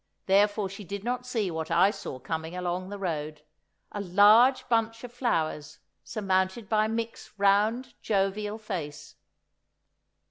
Therefore 0.25 0.67
she 0.67 0.83
did 0.83 1.03
not 1.03 1.27
see 1.27 1.51
what 1.51 1.69
I 1.69 1.91
saw 1.91 2.17
coming 2.17 2.55
along 2.55 2.89
the 2.89 2.97
road—a 2.97 4.01
large 4.01 4.67
bunch 4.67 5.03
of 5.03 5.13
flowers, 5.13 5.77
surmounted 6.03 6.67
by 6.67 6.87
Mick's 6.87 7.29
round, 7.37 7.93
jovial 8.01 8.57
face. 8.57 9.15